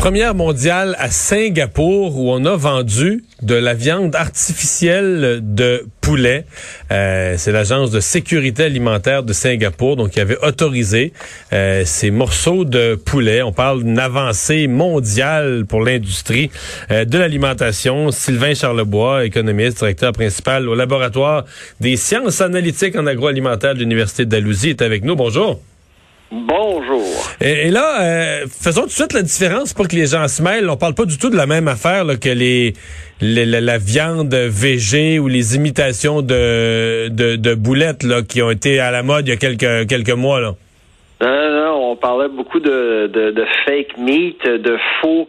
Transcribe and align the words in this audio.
Première 0.00 0.34
mondiale 0.34 0.96
à 0.98 1.10
Singapour 1.10 2.18
où 2.18 2.32
on 2.32 2.46
a 2.46 2.56
vendu 2.56 3.22
de 3.42 3.54
la 3.54 3.74
viande 3.74 4.16
artificielle 4.16 5.40
de 5.42 5.86
poulet. 6.00 6.46
Euh, 6.90 7.34
c'est 7.36 7.52
l'agence 7.52 7.90
de 7.90 8.00
sécurité 8.00 8.64
alimentaire 8.64 9.22
de 9.24 9.34
Singapour 9.34 9.96
donc 9.96 10.12
qui 10.12 10.20
avait 10.20 10.38
autorisé 10.42 11.12
euh, 11.52 11.82
ces 11.84 12.10
morceaux 12.10 12.64
de 12.64 12.94
poulet. 12.94 13.42
On 13.42 13.52
parle 13.52 13.84
d'une 13.84 13.98
avancée 13.98 14.68
mondiale 14.68 15.66
pour 15.68 15.84
l'industrie 15.84 16.50
euh, 16.90 17.04
de 17.04 17.18
l'alimentation. 17.18 18.10
Sylvain 18.10 18.54
Charlebois, 18.54 19.26
économiste, 19.26 19.80
directeur 19.80 20.12
principal 20.12 20.66
au 20.66 20.74
laboratoire 20.74 21.44
des 21.78 21.98
sciences 21.98 22.40
analytiques 22.40 22.96
en 22.96 23.06
agroalimentaire 23.06 23.74
de 23.74 23.80
l'université 23.80 24.24
d'Alousie 24.24 24.70
est 24.70 24.80
avec 24.80 25.04
nous. 25.04 25.14
Bonjour. 25.14 25.60
Bonjour. 26.32 27.02
Et, 27.40 27.66
et 27.66 27.70
là, 27.70 28.02
euh, 28.02 28.46
faisons 28.46 28.82
tout 28.82 28.86
de 28.88 28.92
suite 28.92 29.12
la 29.12 29.22
différence 29.22 29.74
pour 29.74 29.88
que 29.88 29.96
les 29.96 30.06
gens 30.06 30.28
se 30.28 30.40
mêlent. 30.42 30.70
On 30.70 30.76
parle 30.76 30.94
pas 30.94 31.04
du 31.04 31.18
tout 31.18 31.28
de 31.28 31.36
la 31.36 31.46
même 31.46 31.66
affaire 31.66 32.04
là, 32.04 32.16
que 32.16 32.28
les, 32.28 32.74
les- 33.20 33.46
la, 33.46 33.60
la 33.60 33.78
viande 33.78 34.32
végé 34.34 35.18
ou 35.18 35.26
les 35.26 35.56
imitations 35.56 36.22
de, 36.22 37.08
de, 37.08 37.34
de 37.34 37.54
boulettes 37.54 38.04
là, 38.04 38.22
qui 38.22 38.42
ont 38.42 38.50
été 38.50 38.78
à 38.78 38.92
la 38.92 39.02
mode 39.02 39.26
il 39.26 39.30
y 39.30 39.32
a 39.32 39.36
quelques, 39.38 39.88
quelques 39.88 40.10
mois. 40.10 40.40
Là. 40.40 40.52
Non, 41.20 41.28
non, 41.28 41.64
non, 41.64 41.90
on 41.90 41.96
parlait 41.96 42.28
beaucoup 42.28 42.60
de, 42.60 43.08
de, 43.12 43.32
de 43.32 43.44
fake 43.66 43.98
meat, 43.98 44.40
de 44.46 44.76
faux, 45.02 45.28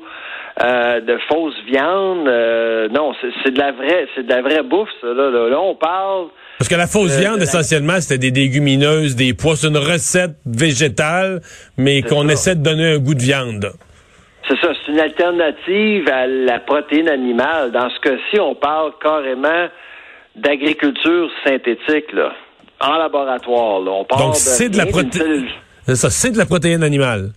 euh, 0.63 1.01
de 1.01 1.17
fausses 1.29 1.55
viandes. 1.67 2.27
Euh, 2.27 2.87
non, 2.89 3.13
c'est 3.19 3.29
c'est 3.43 3.51
de 3.51 3.59
la 3.59 3.71
vraie, 3.71 4.07
c'est 4.15 4.23
de 4.23 4.29
la 4.31 4.41
vraie 4.43 4.61
bouffe. 4.61 4.89
Ça, 5.01 5.07
là, 5.07 5.31
là, 5.31 5.49
Là, 5.49 5.59
on 5.59 5.73
parle. 5.73 6.27
Parce 6.61 6.69
que 6.69 6.75
la 6.75 6.85
fausse 6.85 7.13
Euh, 7.17 7.21
viande, 7.21 7.37
la- 7.39 7.45
essentiellement, 7.45 7.99
c'était 7.99 8.19
des 8.19 8.29
légumineuses, 8.29 9.15
des 9.15 9.33
pois. 9.33 9.55
C'est 9.55 9.65
une 9.67 9.77
recette 9.79 10.35
végétale, 10.45 11.41
mais 11.75 12.03
qu'on 12.03 12.29
essaie 12.29 12.55
de 12.55 12.61
donner 12.61 12.93
un 12.93 12.99
goût 12.99 13.15
de 13.15 13.21
viande. 13.23 13.71
C'est 14.47 14.59
ça, 14.61 14.67
c'est 14.85 14.91
une 14.91 14.99
alternative 14.99 16.07
à 16.07 16.27
la 16.27 16.59
protéine 16.59 17.09
animale. 17.09 17.71
Dans 17.71 17.89
ce 17.89 17.99
cas-ci, 18.01 18.39
on 18.39 18.53
parle 18.53 18.91
carrément 19.01 19.69
d'agriculture 20.35 21.29
synthétique, 21.43 22.13
là, 22.13 22.31
en 22.79 22.95
laboratoire. 22.97 23.81
Là. 23.81 23.91
On 23.91 24.05
parle 24.05 24.21
Donc, 24.21 24.35
c'est 24.35 24.69
de 24.69 24.77
la 24.77 24.83
rien 24.83 24.91
d'une 24.91 25.01
proté- 25.09 25.17
cellule- 25.17 25.49
C'est 25.87 25.95
ça, 25.95 26.09
c'est 26.11 26.29
de 26.29 26.37
la 26.37 26.45
protéine 26.45 26.83
animale. 26.83 27.31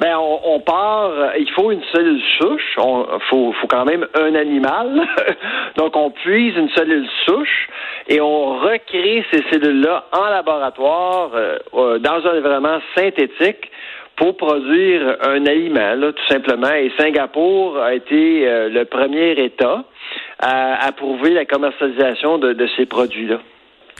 Ben, 0.00 0.16
on, 0.18 0.40
on 0.44 0.60
part, 0.60 1.10
euh, 1.10 1.30
il 1.38 1.50
faut 1.52 1.70
une 1.70 1.82
cellule 1.92 2.20
souche, 2.38 2.76
on 2.78 3.06
faut, 3.30 3.52
faut 3.60 3.66
quand 3.66 3.84
même 3.84 4.06
un 4.14 4.34
animal. 4.34 5.02
Donc, 5.76 5.96
on 5.96 6.10
puise 6.10 6.56
une 6.56 6.70
cellule 6.70 7.06
souche 7.26 7.68
et 8.08 8.20
on 8.20 8.58
recrée 8.58 9.24
ces 9.32 9.42
cellules-là 9.50 10.04
en 10.12 10.28
laboratoire, 10.28 11.30
euh, 11.34 11.58
euh, 11.74 11.98
dans 11.98 12.26
un 12.26 12.38
environnement 12.38 12.80
synthétique 12.94 13.70
pour 14.16 14.36
produire 14.36 15.16
un 15.22 15.44
aliment, 15.46 15.94
là, 15.94 16.12
tout 16.12 16.26
simplement. 16.28 16.72
Et 16.72 16.92
Singapour 16.98 17.78
a 17.78 17.94
été 17.94 18.46
euh, 18.46 18.68
le 18.68 18.84
premier 18.84 19.32
État 19.32 19.84
à 20.38 20.86
approuver 20.86 21.30
la 21.30 21.44
commercialisation 21.44 22.38
de, 22.38 22.52
de 22.52 22.68
ces 22.76 22.86
produits-là. 22.86 23.38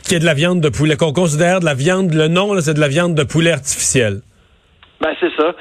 Qui 0.07 0.17
est 0.17 0.19
de 0.19 0.27
la 0.27 0.35
viande 0.35 0.61
de 0.61 0.69
poulet, 0.69 0.97
qu'on 0.97 1.13
considère 1.13 1.61
de 1.61 1.65
la 1.65 1.75
viande, 1.75 2.13
le 2.13 2.29
nom, 2.29 2.59
c'est 2.61 2.75
de 2.75 2.81
la 2.81 2.89
viande 2.89 3.15
de 3.15 3.25
poulet 3.25 3.53
artificielle. 3.53 4.21
Ben 5.01 5.15
c'est 5.21 5.33
ça. 5.37 5.55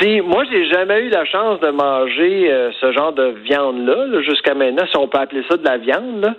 Si 0.00 0.20
moi 0.22 0.44
j'ai 0.50 0.64
jamais 0.66 1.00
eu 1.02 1.08
la 1.10 1.24
chance 1.26 1.60
de 1.60 1.68
manger 1.68 2.50
euh, 2.50 2.70
ce 2.80 2.90
genre 2.92 3.12
de 3.12 3.34
viande 3.44 3.86
là, 3.86 4.22
jusqu'à 4.22 4.54
maintenant, 4.54 4.86
si 4.90 4.96
on 4.96 5.08
peut 5.08 5.18
appeler 5.18 5.42
ça 5.50 5.56
de 5.58 5.64
la 5.64 5.76
viande, 5.76 6.22
là, 6.22 6.34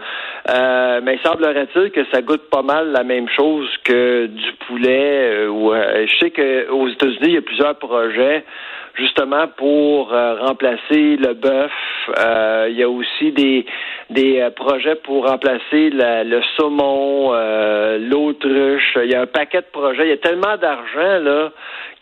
euh, 0.49 1.01
mais 1.03 1.19
semblerait-il 1.23 1.91
que 1.91 2.01
ça 2.11 2.21
goûte 2.21 2.49
pas 2.49 2.63
mal 2.63 2.91
la 2.91 3.03
même 3.03 3.29
chose 3.29 3.69
que 3.83 4.25
du 4.27 4.51
poulet. 4.67 5.43
euh, 5.43 5.47
ou 5.49 5.73
euh, 5.73 6.05
je 6.07 6.17
sais 6.17 6.31
qu'aux 6.31 6.87
États-Unis 6.87 7.19
il 7.27 7.33
y 7.33 7.37
a 7.37 7.41
plusieurs 7.41 7.75
projets 7.75 8.43
justement 8.95 9.47
pour 9.55 10.09
remplacer 10.09 11.15
le 11.15 11.33
bœuf. 11.33 11.71
Il 12.69 12.75
y 12.77 12.83
a 12.83 12.89
aussi 12.89 13.31
des 13.31 13.65
des 14.09 14.45
projets 14.57 14.95
pour 14.95 15.29
remplacer 15.29 15.89
la- 15.91 16.25
le 16.25 16.41
saumon, 16.57 17.31
l'autruche. 18.09 18.97
Il 19.01 19.09
y 19.11 19.15
a 19.15 19.21
un 19.21 19.27
paquet 19.27 19.61
de 19.61 19.71
projets. 19.71 20.03
Il 20.07 20.09
y 20.09 20.13
a 20.13 20.17
tellement 20.17 20.57
d'argent 20.57 21.19
là 21.23 21.51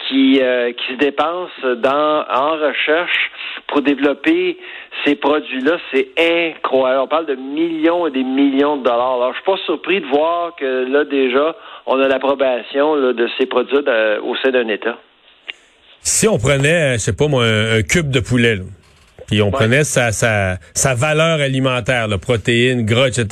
qui 0.09 0.39
euh, 0.41 0.71
qui 0.73 0.93
se 0.93 0.97
dépense 0.97 1.51
dans 1.77 2.25
en 2.29 2.51
recherche 2.51 3.31
pour 3.67 3.81
développer 3.81 4.57
ces 5.05 5.15
produits-là. 5.15 5.77
C'est 5.93 6.09
incroyable. 6.17 7.03
On 7.03 7.07
parle 7.07 7.27
de 7.27 7.35
millions 7.35 8.07
et 8.07 8.11
des 8.11 8.23
millions 8.23 8.77
de 8.77 8.83
dollars. 8.83 9.15
Alors, 9.15 9.33
je 9.33 9.37
suis 9.37 9.45
pas 9.45 9.57
surpris 9.65 10.01
de 10.01 10.07
voir 10.07 10.55
que 10.55 10.91
là 10.91 11.05
déjà 11.05 11.55
on 11.85 11.99
a 11.99 12.07
l'approbation 12.07 12.95
de 13.13 13.29
ces 13.37 13.45
produits 13.45 13.77
euh, 13.87 14.19
au 14.21 14.35
sein 14.37 14.49
d'un 14.49 14.67
État. 14.67 14.97
Si 16.01 16.27
on 16.27 16.37
prenait, 16.37 16.81
euh, 16.81 16.93
je 16.93 16.99
sais 16.99 17.15
pas 17.15 17.27
moi, 17.27 17.43
un, 17.43 17.77
un 17.77 17.81
cube 17.81 18.09
de 18.09 18.19
poulet, 18.19 18.55
là, 18.55 18.63
puis 19.29 19.43
on 19.43 19.51
prenait 19.51 19.83
sa, 19.83 20.11
sa, 20.11 20.57
sa 20.73 20.95
valeur 20.95 21.39
alimentaire, 21.39 22.07
là, 22.07 22.17
protéines, 22.17 22.83
gras, 22.83 23.09
etc. 23.09 23.27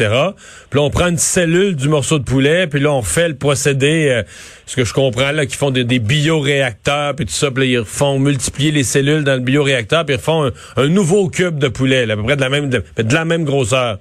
Puis 0.69 0.79
là, 0.79 0.85
on 0.85 0.91
prend 0.91 1.07
une 1.07 1.17
cellule 1.17 1.75
du 1.75 1.89
morceau 1.89 2.19
de 2.19 2.23
poulet, 2.23 2.67
puis 2.67 2.79
là, 2.79 2.91
on 2.91 3.01
fait 3.01 3.29
le 3.29 3.35
procédé, 3.35 4.07
euh, 4.11 4.23
ce 4.67 4.75
que 4.75 4.85
je 4.85 4.93
comprends, 4.93 5.31
là, 5.31 5.47
qui 5.47 5.57
font 5.57 5.71
des, 5.71 5.85
des 5.85 5.97
bioréacteurs, 5.97 7.15
puis 7.15 7.25
tout 7.25 7.31
ça, 7.31 7.49
puis 7.49 7.73
là, 7.73 7.79
ils 7.79 7.85
font 7.85 8.19
multiplier 8.19 8.69
les 8.69 8.83
cellules 8.83 9.23
dans 9.23 9.33
le 9.33 9.39
bioréacteur, 9.39 10.05
puis 10.05 10.13
ils 10.13 10.21
font 10.21 10.45
un, 10.45 10.51
un 10.75 10.87
nouveau 10.87 11.29
cube 11.29 11.57
de 11.57 11.67
poulet, 11.67 12.05
là, 12.05 12.13
à 12.13 12.17
peu 12.17 12.23
près 12.23 12.35
de 12.35 12.41
la 12.41 12.49
même, 12.49 12.69
de, 12.69 12.83
de 12.95 13.13
la 13.13 13.25
même 13.25 13.43
grosseur. 13.43 13.97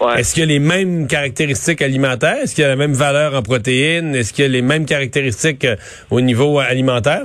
Ouais. 0.00 0.20
Est-ce 0.20 0.34
qu'il 0.34 0.42
y 0.42 0.44
a 0.44 0.46
les 0.46 0.60
mêmes 0.60 1.08
caractéristiques 1.08 1.82
alimentaires? 1.82 2.36
Est-ce 2.44 2.54
qu'il 2.54 2.62
y 2.62 2.64
a 2.64 2.68
la 2.68 2.76
même 2.76 2.94
valeur 2.94 3.34
en 3.34 3.42
protéines? 3.42 4.14
Est-ce 4.14 4.32
qu'il 4.32 4.44
y 4.44 4.46
a 4.46 4.50
les 4.50 4.62
mêmes 4.62 4.86
caractéristiques 4.86 5.64
euh, 5.64 5.74
au 6.10 6.20
niveau 6.20 6.60
alimentaire? 6.60 7.22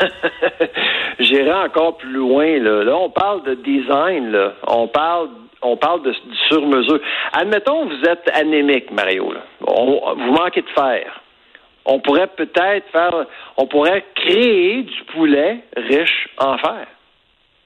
J'irai 1.34 1.52
encore 1.52 1.96
plus 1.96 2.12
loin. 2.12 2.58
Là. 2.60 2.84
là, 2.84 2.96
on 2.96 3.10
parle 3.10 3.42
de 3.44 3.54
design. 3.54 4.30
Là. 4.30 4.52
On 4.66 4.88
parle 4.88 5.28
on 5.66 5.76
parle 5.78 6.02
de, 6.02 6.10
du 6.10 6.36
sur-mesure. 6.50 7.00
Admettons 7.32 7.86
vous 7.86 8.02
êtes 8.04 8.30
anémique, 8.34 8.90
Mario. 8.90 9.32
Là. 9.32 9.40
On- 9.66 10.14
vous 10.14 10.32
manquez 10.32 10.60
de 10.62 10.68
fer. 10.74 11.20
On 11.86 12.00
pourrait 12.00 12.26
peut-être 12.28 12.86
faire... 12.92 13.26
On 13.56 13.66
pourrait 13.66 14.04
créer 14.14 14.82
du 14.82 15.04
poulet 15.12 15.60
riche 15.76 16.28
en 16.38 16.56
fer. 16.58 16.86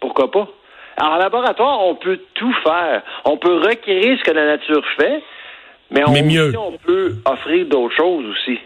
Pourquoi 0.00 0.30
pas? 0.30 0.48
Alors, 0.96 1.12
en 1.14 1.16
laboratoire, 1.18 1.80
on 1.86 1.94
peut 1.96 2.20
tout 2.34 2.52
faire. 2.64 3.02
On 3.24 3.36
peut 3.36 3.56
recréer 3.56 4.16
ce 4.16 4.22
que 4.24 4.32
la 4.32 4.46
nature 4.46 4.84
fait, 4.98 5.22
mais, 5.90 6.02
on, 6.08 6.12
Mais 6.12 6.22
mieux. 6.22 6.48
aussi, 6.48 6.56
on 6.56 6.72
peut 6.78 7.14
offrir 7.24 7.66
d'autres 7.66 7.96
choses 7.96 8.24
aussi. 8.26 8.58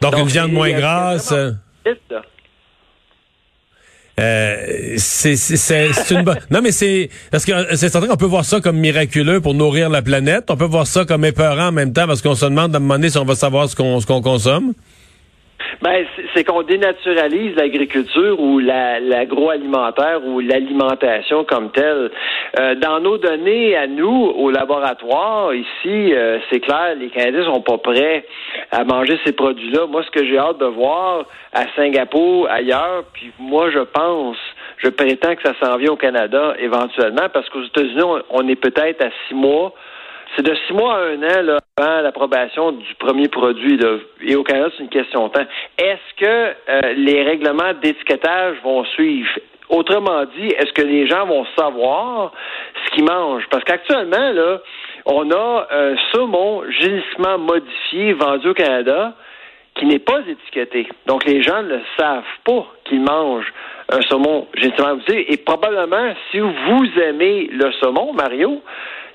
Donc, 0.00 0.12
Donc, 0.12 0.20
une 0.20 0.28
viande 0.28 0.52
moins 0.52 0.72
grasse. 0.72 1.32
vraiment- 1.32 2.22
euh, 4.18 4.94
c'est 4.96 6.10
une 6.10 6.22
bonne. 6.22 6.38
Non, 6.50 6.60
mais 6.62 6.72
c'est 6.72 7.10
parce 7.30 7.44
que 7.44 7.52
euh, 7.52 7.76
c'est 7.76 7.90
certain 7.90 8.06
qu'on 8.06 8.16
peut 8.16 8.24
voir 8.24 8.44
ça 8.44 8.60
comme 8.60 8.78
miraculeux 8.78 9.40
pour 9.40 9.52
nourrir 9.52 9.90
la 9.90 10.00
planète. 10.00 10.44
On 10.48 10.56
peut 10.56 10.64
voir 10.64 10.86
ça 10.86 11.04
comme 11.04 11.24
épeurant 11.24 11.68
en 11.68 11.72
même 11.72 11.92
temps 11.92 12.06
parce 12.06 12.22
qu'on 12.22 12.34
se 12.34 12.46
demande 12.46 12.74
à 12.74 12.78
un 12.78 12.80
moment 12.80 12.94
donné 12.94 13.10
si 13.10 13.18
on 13.18 13.24
va 13.24 13.34
savoir 13.34 13.68
ce 13.68 13.76
qu'on 13.76 14.00
ce 14.00 14.06
qu'on 14.06 14.22
consomme. 14.22 14.72
Ben, 15.82 16.06
c'est- 16.34 16.44
qu'on 16.44 16.62
dénaturalise 16.62 17.54
l'agriculture 17.56 18.40
ou 18.40 18.58
la- 18.58 19.00
l'agroalimentaire 19.00 20.20
ou 20.24 20.40
l'alimentation 20.40 21.44
comme 21.44 21.70
telle. 21.70 22.10
Euh, 22.58 22.74
dans 22.76 23.00
nos 23.00 23.18
données 23.18 23.76
à 23.76 23.86
nous, 23.86 24.32
au 24.36 24.50
laboratoire, 24.50 25.54
ici, 25.54 26.14
euh, 26.14 26.38
c'est 26.50 26.60
clair, 26.60 26.94
les 26.98 27.08
Canadiens 27.08 27.44
sont 27.44 27.60
pas 27.60 27.78
prêts 27.78 28.24
à 28.70 28.84
manger 28.84 29.18
ces 29.24 29.32
produits-là. 29.32 29.86
Moi, 29.86 30.02
ce 30.04 30.10
que 30.10 30.24
j'ai 30.24 30.38
hâte 30.38 30.58
de 30.58 30.66
voir 30.66 31.24
à 31.52 31.64
Singapour, 31.74 32.48
ailleurs, 32.50 33.04
puis 33.12 33.32
moi, 33.38 33.70
je 33.70 33.80
pense, 33.80 34.36
je 34.78 34.88
prétends 34.88 35.34
que 35.34 35.42
ça 35.42 35.54
s'en 35.62 35.76
vient 35.76 35.92
au 35.92 35.96
Canada 35.96 36.54
éventuellement, 36.58 37.28
parce 37.32 37.48
qu'aux 37.48 37.62
États-Unis, 37.64 38.02
on, 38.02 38.22
on 38.30 38.48
est 38.48 38.56
peut-être 38.60 39.04
à 39.04 39.08
six 39.28 39.34
mois 39.34 39.72
c'est 40.34 40.42
de 40.42 40.54
six 40.66 40.72
mois 40.72 40.94
à 40.94 41.00
un 41.00 41.22
an 41.22 41.42
là, 41.42 41.58
avant 41.78 42.00
l'approbation 42.00 42.72
du 42.72 42.94
premier 42.98 43.28
produit. 43.28 43.76
Là. 43.76 43.98
Et 44.22 44.34
au 44.34 44.42
Canada, 44.42 44.70
c'est 44.76 44.82
une 44.82 44.88
question 44.88 45.28
de 45.28 45.32
temps. 45.32 45.46
Est-ce 45.78 46.24
que 46.24 46.54
euh, 46.68 46.92
les 46.96 47.22
règlements 47.22 47.72
d'étiquetage 47.80 48.56
vont 48.64 48.84
suivre? 48.84 49.30
Autrement 49.68 50.24
dit, 50.36 50.48
est-ce 50.48 50.72
que 50.72 50.82
les 50.82 51.08
gens 51.08 51.26
vont 51.26 51.44
savoir 51.56 52.32
ce 52.84 52.90
qu'ils 52.92 53.04
mangent? 53.04 53.46
Parce 53.50 53.64
qu'actuellement, 53.64 54.32
là, 54.32 54.58
on 55.06 55.30
a 55.30 55.66
un 55.70 55.96
saumon 56.12 56.62
génétiquement 56.70 57.38
modifié 57.38 58.12
vendu 58.12 58.48
au 58.48 58.54
Canada 58.54 59.14
qui 59.74 59.86
n'est 59.86 59.98
pas 59.98 60.20
étiqueté. 60.20 60.88
Donc, 61.06 61.24
les 61.24 61.42
gens 61.42 61.62
ne 61.62 61.78
savent 61.98 62.22
pas 62.44 62.66
qu'ils 62.84 63.02
mangent 63.02 63.52
un 63.92 64.00
saumon 64.02 64.46
génétiquement 64.54 64.94
modifié. 64.94 65.32
Et 65.32 65.36
probablement, 65.36 66.14
si 66.30 66.38
vous 66.38 66.86
aimez 67.02 67.48
le 67.52 67.70
saumon, 67.72 68.12
Mario, 68.12 68.62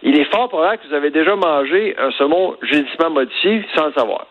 il 0.04 0.18
est 0.18 0.32
fort 0.32 0.50
probable 0.50 0.80
que 0.80 0.88
vous 0.88 0.94
avez 0.94 1.12
déjà 1.12 1.36
mangé 1.36 1.96
un 1.98 2.12
saumon 2.12 2.56
génétiquement 2.64 3.12
modifié 3.12 3.64
sans 3.76 3.88
le 3.88 3.94
savoir. 3.94 4.28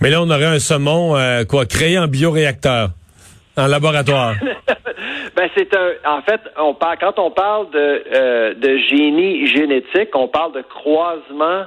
Mais 0.00 0.10
là, 0.10 0.20
on 0.20 0.30
aurait 0.30 0.46
un 0.46 0.58
saumon 0.58 1.16
euh, 1.16 1.44
quoi 1.44 1.64
créé 1.64 1.98
en 1.98 2.06
bioréacteur, 2.06 2.88
en 3.56 3.66
laboratoire. 3.66 4.34
Ben 5.36 5.50
c'est 5.54 5.76
un. 5.76 5.90
En 6.06 6.22
fait, 6.22 6.40
on 6.56 6.72
parle 6.72 6.96
quand 6.98 7.18
on 7.18 7.30
parle 7.30 7.68
de, 7.70 8.04
euh, 8.14 8.54
de 8.54 8.78
génie 8.88 9.46
génétique, 9.46 10.08
on 10.14 10.28
parle 10.28 10.52
de 10.52 10.62
croisement 10.62 11.64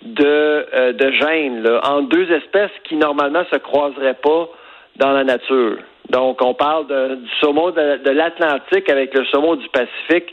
de, 0.00 0.66
euh, 0.74 0.92
de 0.92 1.10
gènes 1.12 1.62
là, 1.62 1.80
en 1.84 2.02
deux 2.02 2.30
espèces 2.32 2.70
qui 2.84 2.96
normalement 2.96 3.44
se 3.52 3.58
croiseraient 3.58 4.18
pas 4.22 4.48
dans 4.96 5.12
la 5.12 5.24
nature. 5.24 5.76
Donc, 6.10 6.42
on 6.42 6.54
parle 6.54 6.86
de, 6.86 7.16
du 7.16 7.30
saumon 7.40 7.70
de, 7.70 8.02
de 8.02 8.10
l'Atlantique 8.10 8.88
avec 8.88 9.14
le 9.14 9.24
saumon 9.26 9.56
du 9.56 9.68
Pacifique. 9.68 10.32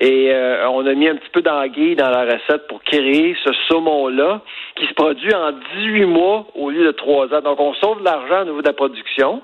Et 0.00 0.32
euh, 0.32 0.68
on 0.70 0.86
a 0.86 0.94
mis 0.94 1.08
un 1.08 1.16
petit 1.16 1.30
peu 1.30 1.42
d'anguille 1.42 1.96
dans 1.96 2.08
la 2.08 2.24
recette 2.24 2.68
pour 2.68 2.82
créer 2.84 3.36
ce 3.42 3.50
saumon-là 3.68 4.42
qui 4.76 4.86
se 4.86 4.94
produit 4.94 5.34
en 5.34 5.52
18 5.76 6.04
mois 6.04 6.46
au 6.54 6.70
lieu 6.70 6.84
de 6.84 6.92
3 6.92 7.34
ans. 7.34 7.40
Donc, 7.40 7.58
on 7.58 7.74
sauve 7.74 7.98
de 8.00 8.04
l'argent 8.04 8.42
au 8.42 8.44
niveau 8.44 8.62
de 8.62 8.66
la 8.66 8.74
production. 8.74 9.42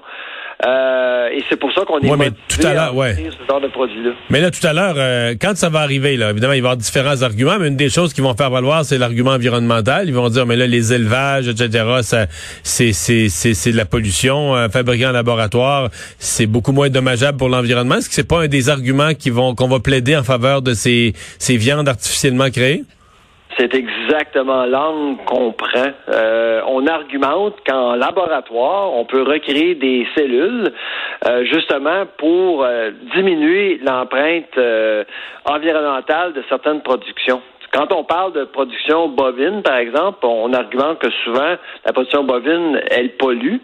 Euh, 0.66 1.28
et 1.31 1.43
c'est 1.49 1.56
pour 1.56 1.72
ça 1.72 1.82
qu'on 1.84 1.99
est 2.00 2.08
Ouais, 2.08 2.16
mais 2.16 2.31
tout 2.49 2.66
à 2.66 2.72
l'heure, 2.72 2.94
ouais. 2.96 3.14
ce 3.14 3.46
genre 3.46 3.61
de 3.61 3.69
produit-là. 3.69 4.12
Mais 4.31 4.40
là, 4.40 4.50
tout 4.50 4.66
à 4.66 4.72
l'heure, 4.72 4.94
euh, 4.96 5.34
quand 5.40 5.56
ça 5.56 5.69
va 5.69 5.81
arriver, 5.81 6.16
là, 6.16 6.31
évidemment, 6.31 6.55
il 6.55 6.62
va 6.62 6.69
y 6.69 6.70
avoir 6.70 6.76
différents 6.76 7.22
arguments, 7.22 7.58
mais 7.58 7.69
une 7.69 7.76
des 7.76 7.90
choses 7.90 8.12
qu'ils 8.12 8.25
vont 8.25 8.34
faire 8.34 8.50
valoir, 8.50 8.84
c'est 8.84 8.96
l'argument 8.96 9.32
environnemental. 9.32 10.08
Ils 10.08 10.14
vont 10.14 10.28
dire, 10.28 10.46
mais 10.46 10.56
là, 10.56 10.66
les 10.66 10.93
élevages, 10.93 11.49
etc., 11.49 11.84
c'est, 12.62 12.93
c'est, 12.93 13.28
c'est, 13.28 13.55
c'est 13.55 13.72
de 13.72 13.76
la 13.76 13.84
pollution 13.84 14.55
euh, 14.55 14.69
fabriquée 14.69 15.06
en 15.06 15.12
laboratoire. 15.12 15.90
C'est 16.19 16.46
beaucoup 16.46 16.72
moins 16.72 16.88
dommageable 16.88 17.37
pour 17.37 17.49
l'environnement. 17.49 17.96
Est-ce 17.96 18.08
que 18.08 18.14
c'est 18.14 18.28
pas 18.28 18.43
un 18.43 18.49
des 18.49 18.69
arguments 18.69 19.10
qu'on 19.56 19.69
va 19.69 19.81
plaider 19.81 20.17
en 20.17 20.22
faveur 20.22 20.62
de 20.62 20.72
ces, 20.72 21.12
ces 21.38 21.56
viandes 21.56 21.88
artificiellement 21.88 22.50
créées? 22.50 22.84
C'est 23.59 23.75
exactement 23.75 24.67
l'angle 24.67 25.23
qu'on 25.27 25.53
prend. 25.53 25.91
Euh, 26.09 26.61
on 26.67 26.87
argumente 26.87 27.56
qu'en 27.67 27.95
laboratoire, 27.95 28.93
on 28.93 29.05
peut 29.05 29.23
recréer 29.23 29.75
des 29.77 30.06
cellules 30.17 30.73
euh, 31.27 31.45
justement 31.45 32.05
pour 32.19 32.65
euh, 32.65 32.91
diminuer 33.15 33.79
l'empreinte 33.83 34.59
environnementale 35.45 36.33
de 36.33 36.43
certaines 36.49 36.83
productions. 36.83 37.43
Quand 37.75 37.93
on 37.93 38.05
parle 38.05 38.32
de 38.35 38.44
production 38.44 39.09
bovine, 39.09 39.62
par 39.62 39.79
exemple, 39.79 40.19
on 40.23 40.53
argumente 40.53 41.00
que 41.00 41.11
souvent 41.25 41.56
la 41.85 41.93
production 41.93 42.23
bovine, 42.23 42.81
elle 42.88 43.17
pollue. 43.17 43.56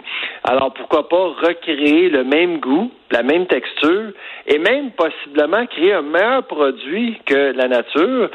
Alors 0.43 0.75
pourquoi 0.75 1.09
pas 1.09 1.29
recréer 1.47 2.11
le 2.11 2.25
même 2.25 2.59
goût, 2.59 2.91
la 3.13 3.23
même 3.23 3.47
texture, 3.47 4.11
et 4.49 4.59
même 4.59 4.91
possiblement 4.91 5.65
créer 5.67 5.93
un 5.93 6.03
meilleur 6.03 6.45
produit 6.45 7.21
que 7.25 7.53
la 7.53 7.69
nature 7.69 8.31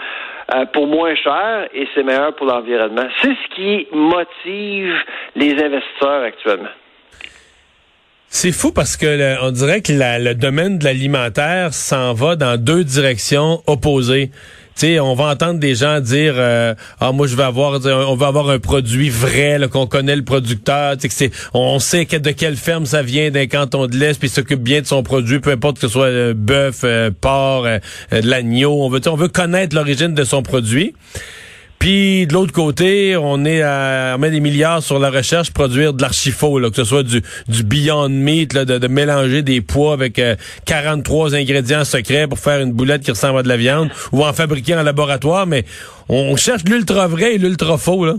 euh, 0.55 0.65
pour 0.67 0.87
moins 0.87 1.13
cher 1.15 1.67
et 1.73 1.85
c'est 1.93 2.03
meilleur 2.03 2.33
pour 2.35 2.45
l'environnement. 2.45 3.07
C'est 3.21 3.33
ce 3.33 3.55
qui 3.55 3.87
motive 3.91 4.95
les 5.35 5.51
investisseurs 5.61 6.23
actuellement. 6.23 6.69
C'est 8.29 8.53
fou 8.53 8.71
parce 8.71 8.95
que 8.95 9.43
on 9.45 9.51
dirait 9.51 9.81
que 9.81 9.91
le 9.91 10.33
domaine 10.35 10.77
de 10.77 10.85
l'alimentaire 10.85 11.73
s'en 11.73 12.13
va 12.13 12.35
dans 12.37 12.57
deux 12.61 12.83
directions 12.83 13.61
opposées. 13.67 14.29
On 14.83 15.15
va 15.15 15.25
entendre 15.31 15.59
des 15.59 15.73
gens 15.73 16.01
dire 16.01 16.33
euh, 16.35 16.75
ah 16.99 17.13
moi 17.13 17.27
je 17.27 17.35
vais 17.35 17.43
avoir 17.43 17.79
on 17.85 18.15
va 18.15 18.27
avoir 18.27 18.49
un 18.49 18.59
produit 18.59 19.09
vrai 19.09 19.57
qu'on 19.71 19.87
connaît 19.87 20.17
le 20.17 20.23
producteur, 20.23 20.97
que 20.97 21.07
c'est 21.09 21.31
on 21.53 21.79
sait 21.79 22.03
de 22.03 22.31
quelle 22.31 22.57
ferme 22.57 22.85
ça 22.85 23.01
vient 23.01 23.31
d'un 23.31 23.47
canton 23.47 23.87
de 23.87 23.95
l'Est 23.95 24.19
puis 24.19 24.27
s'occupe 24.27 24.61
bien 24.61 24.81
de 24.81 24.85
son 24.85 25.01
produit 25.01 25.39
peu 25.39 25.51
importe 25.51 25.75
que 25.75 25.87
ce 25.87 25.87
soit 25.87 26.07
euh, 26.07 26.33
bœuf, 26.33 26.81
euh, 26.83 27.09
porc, 27.09 27.65
euh, 27.65 27.79
euh, 28.11 28.21
de 28.21 28.27
l'agneau, 28.27 28.83
on 28.83 28.89
veut 28.89 29.01
on 29.07 29.15
veut 29.15 29.29
connaître 29.29 29.75
l'origine 29.75 30.13
de 30.13 30.23
son 30.25 30.43
produit. 30.43 30.93
Puis 31.85 32.25
de 32.25 32.33
l'autre 32.33 32.51
côté, 32.51 33.15
on 33.15 33.45
est 33.45 33.61
à, 33.61 34.15
on 34.15 34.17
met 34.17 34.31
des 34.31 34.39
milliards 34.39 34.81
sur 34.81 34.97
la 34.97 35.11
recherche 35.11 35.53
produire 35.53 35.93
de 35.93 36.01
l'archifaux, 36.01 36.59
que 36.59 36.77
ce 36.77 36.83
soit 36.83 37.03
du, 37.03 37.21
du 37.47 37.63
Beyond 37.63 38.09
Meat, 38.09 38.53
là, 38.53 38.65
de, 38.65 38.87
mélanger 38.87 39.43
des 39.43 39.61
pois 39.61 39.93
avec 39.93 40.17
euh, 40.17 40.35
43 40.65 41.35
ingrédients 41.35 41.85
secrets 41.85 42.27
pour 42.27 42.39
faire 42.39 42.59
une 42.59 42.71
boulette 42.71 43.03
qui 43.03 43.11
ressemble 43.11 43.37
à 43.37 43.43
de 43.43 43.47
la 43.47 43.57
viande, 43.57 43.91
ou 44.11 44.25
en 44.25 44.33
fabriquer 44.33 44.73
en 44.73 44.81
laboratoire, 44.81 45.45
mais 45.45 45.63
on 46.09 46.35
cherche 46.35 46.63
l'ultra 46.63 47.05
vrai 47.05 47.35
et 47.35 47.37
l'ultra 47.37 47.77
faux, 47.77 48.03
là. 48.03 48.15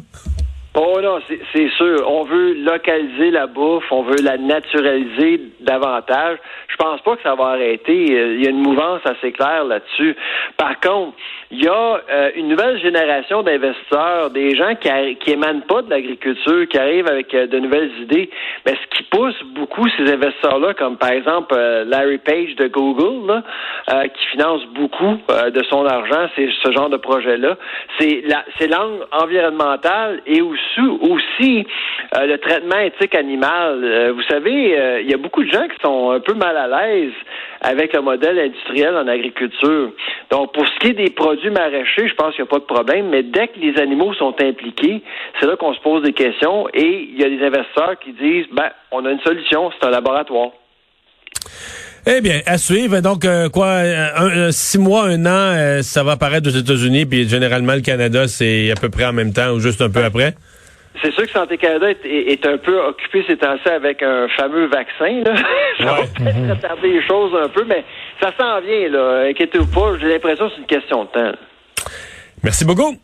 Oh 0.77 1.01
non, 1.03 1.19
c'est- 1.53 1.69
sûr. 1.77 2.09
On 2.09 2.23
veut 2.25 2.55
localiser 2.55 3.31
la 3.31 3.47
bouffe, 3.47 3.85
on 3.91 4.03
veut 4.03 4.17
la 4.23 4.39
naturaliser 4.39 5.41
davantage. 5.61 6.39
Je 6.69 6.77
pense 6.77 7.01
pas 7.03 7.17
que 7.17 7.23
ça 7.23 7.35
va 7.35 7.49
arrêter. 7.49 8.07
Euh, 8.19 8.35
Il 8.37 8.45
y 8.45 8.47
a 8.47 8.51
une 8.51 8.63
mouvance 8.63 9.01
assez 9.05 9.33
claire 9.33 9.65
là-dessus. 9.65 10.15
Par 10.57 10.79
contre, 10.81 11.17
il 11.51 11.63
y 11.65 11.69
a 11.69 12.01
euh, 12.11 12.31
une 12.37 12.49
nouvelle 12.49 12.81
génération 12.81 13.43
d'investisseurs, 13.43 14.31
des 14.31 14.55
gens 14.57 14.75
qui, 14.77 14.89
émanent 15.31 15.61
pas 15.67 15.83
de 15.83 15.91
l'agriculture, 15.91 16.67
qui 16.69 16.79
arrivent 16.79 17.09
avec 17.09 17.35
euh, 17.35 17.47
de 17.47 17.59
nouvelles 17.59 17.91
idées. 18.01 18.31
Mais 18.65 18.73
ce 18.73 18.97
qui 18.97 19.03
pousse 19.05 19.37
beaucoup 19.55 19.87
ces 19.97 20.11
investisseurs-là, 20.13 20.75
comme 20.75 20.97
par 20.97 21.11
exemple 21.11 21.55
Larry 21.87 22.19
Page 22.19 22.55
de 22.57 22.69
Google, 22.69 23.43
qui 23.89 24.27
finance 24.29 24.65
beaucoup 24.75 25.19
de 25.29 25.63
son 25.65 25.85
argent, 25.87 26.29
c'est 26.35 26.49
ce 26.63 26.73
genre 26.73 26.89
de 26.91 26.97
projet-là. 26.97 27.57
C'est 27.99 28.23
la- 28.27 28.45
c'est 28.59 28.69
l'angle 28.69 29.05
environnemental 29.13 30.21
et 30.27 30.41
aussi 30.41 30.81
euh, 31.41 32.27
le 32.27 32.39
traitement 32.39 32.79
éthique 32.79 33.15
animal. 33.15 33.81
Euh, 33.85 34.13
vous 34.13 34.23
savez, 34.23 34.79
euh, 34.79 35.01
il 35.03 35.11
y 35.11 35.15
a 35.15 35.17
beaucoup 35.17 35.45
de 35.45 35.51
gens 35.51 35.67
qui 35.69 35.77
sont 35.83 36.11
un 36.11 36.21
peu 36.21 36.35
mal 36.35 36.57
à 36.57 36.67
l'aise 36.67 37.13
avec 37.61 37.93
le 37.93 38.01
modèle 38.03 38.39
industriel 38.39 38.97
en 38.97 39.07
agriculture. 39.09 39.91
Donc, 40.31 40.53
pour 40.53 40.67
ce 40.67 40.79
qui 40.81 40.89
est 40.89 40.93
des 40.95 41.11
produits 41.11 41.51
maraîchers, 41.51 42.09
je 42.09 42.15
pense 42.15 42.35
qu'il 42.35 42.45
n'y 42.45 42.49
a 42.49 42.51
pas 42.51 42.59
de 42.59 42.65
problème, 42.65 43.09
mais 43.11 43.23
dès 43.23 43.49
que 43.49 43.59
les 43.61 43.81
animaux 43.81 44.15
sont 44.15 44.35
impliqués, 44.41 45.03
c'est 45.41 45.47
là 45.47 45.57
qu'on 45.57 45.75
se 45.75 45.81
pose 45.81 46.03
des 46.03 46.13
questions 46.13 46.69
et 46.75 47.09
il 47.13 47.21
y 47.21 47.25
a 47.25 47.29
des 47.29 47.45
investisseurs 47.45 47.99
qui 47.99 48.13
disent, 48.13 48.47
ben, 48.53 48.71
on 48.93 49.05
a 49.05 49.11
une 49.11 49.21
solution, 49.21 49.71
c'est 49.79 49.87
un 49.87 49.91
laboratoire. 49.91 50.51
Eh 52.09 52.21
bien, 52.21 52.41
à 52.47 52.57
suivre. 52.57 53.01
Donc, 53.01 53.25
euh, 53.25 53.49
quoi, 53.49 53.69
un- 54.17 54.53
six 54.53 54.79
mois, 54.79 55.07
un 55.07 55.27
an, 55.27 55.57
euh, 55.57 55.83
ça 55.83 56.05
va 56.05 56.13
apparaître 56.13 56.47
aux 56.49 56.53
États-Unis, 56.57 57.05
puis 57.05 57.29
généralement, 57.29 57.75
le 57.75 57.81
Canada, 57.81 58.29
c'est 58.29 58.71
à 58.71 58.75
peu 58.81 58.91
près 58.91 59.07
en 59.07 59.13
même 59.13 59.33
temps 59.33 59.51
ou 59.51 59.59
juste 59.59 59.83
un 59.83 59.91
peu 59.91 60.05
après? 60.05 60.35
C'est 61.03 61.13
sûr 61.13 61.25
que 61.25 61.31
Santé 61.33 61.59
Canada 61.59 61.91
est, 61.91 62.05
est- 62.07 62.33
est 62.33 62.47
un 62.47 62.59
peu 62.59 62.79
occupé 62.87 63.25
ces 63.27 63.37
temps-ci 63.37 63.69
avec 63.69 64.03
un 64.03 64.27
fameux 64.37 64.67
vaccin. 64.67 65.23
Là. 65.25 65.35
ça 65.79 65.85
va 65.85 65.97
peut-être 66.03 66.51
retarder 66.55 66.89
les 66.89 67.07
choses 67.07 67.33
un 67.43 67.49
peu, 67.49 67.65
mais 67.67 67.85
ça 68.21 68.33
s'en 68.39 68.61
vient. 68.61 68.89
là. 68.91 69.27
Inquiétez-vous 69.31 69.67
pas, 69.67 69.93
j'ai 70.01 70.09
l'impression 70.09 70.47
que 70.49 70.53
c'est 70.55 70.61
une 70.61 70.67
question 70.67 71.05
de 71.05 71.09
temps. 71.11 71.33
Merci 72.43 72.65
beaucoup. 72.65 72.97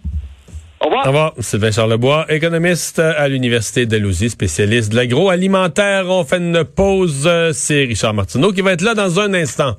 Au 0.80 0.86
revoir. 0.86 1.04
Au 1.04 1.08
revoir. 1.08 1.32
Sylvain 1.38 1.70
Charlebois, 1.70 2.26
économiste 2.28 2.98
à 2.98 3.28
l'Université 3.28 3.86
d'Alousie, 3.86 4.30
spécialiste 4.30 4.90
de 4.90 4.96
l'agroalimentaire. 4.96 6.06
On 6.08 6.24
fait 6.24 6.38
une 6.38 6.64
pause. 6.64 7.24
Euh, 7.30 7.50
C'est 7.52 7.84
Richard 7.84 8.14
Martineau 8.14 8.50
qui 8.52 8.62
va 8.62 8.72
être 8.72 8.82
là 8.82 8.94
dans 8.94 9.20
un 9.20 9.32
instant. 9.34 9.76